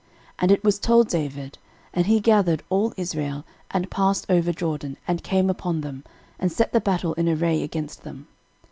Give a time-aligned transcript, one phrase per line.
[0.39, 1.57] 13:019:017 And it was told David;
[1.93, 6.03] and he gathered all Israel, and passed over Jordan, and came upon them,
[6.39, 8.25] and set the battle in array against them.